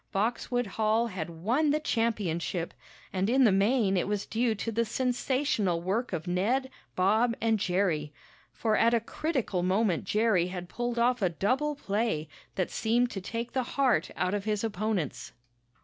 [0.11, 2.73] Boxwood Hall had won the championship,
[3.13, 7.59] and in the main it was due to the sensational work of Ned, Bob and
[7.59, 8.11] Jerry.
[8.51, 13.21] For at a critical moment Jerry had pulled off a double play that seemed to
[13.21, 15.33] take the heart out of his opponents.